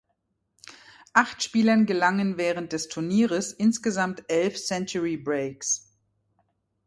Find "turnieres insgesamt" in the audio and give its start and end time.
2.87-4.23